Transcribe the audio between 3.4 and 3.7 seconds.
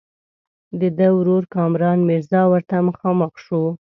شو.